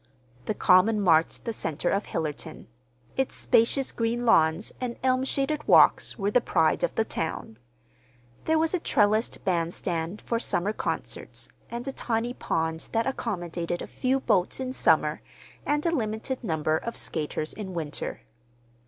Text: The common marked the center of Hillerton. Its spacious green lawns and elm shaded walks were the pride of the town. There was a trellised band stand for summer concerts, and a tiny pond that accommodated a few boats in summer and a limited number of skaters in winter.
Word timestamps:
The 0.47 0.55
common 0.55 0.99
marked 0.99 1.45
the 1.45 1.53
center 1.53 1.91
of 1.91 2.05
Hillerton. 2.05 2.65
Its 3.17 3.35
spacious 3.35 3.91
green 3.91 4.25
lawns 4.25 4.73
and 4.81 4.97
elm 5.03 5.23
shaded 5.23 5.67
walks 5.67 6.17
were 6.17 6.31
the 6.31 6.41
pride 6.41 6.83
of 6.83 6.95
the 6.95 7.05
town. 7.05 7.59
There 8.45 8.57
was 8.57 8.73
a 8.73 8.79
trellised 8.79 9.45
band 9.45 9.75
stand 9.75 10.23
for 10.25 10.39
summer 10.39 10.73
concerts, 10.73 11.49
and 11.69 11.87
a 11.87 11.91
tiny 11.91 12.33
pond 12.33 12.89
that 12.93 13.05
accommodated 13.05 13.83
a 13.83 13.85
few 13.85 14.19
boats 14.19 14.59
in 14.59 14.73
summer 14.73 15.21
and 15.67 15.85
a 15.85 15.91
limited 15.91 16.43
number 16.43 16.77
of 16.77 16.97
skaters 16.97 17.53
in 17.53 17.75
winter. 17.75 18.21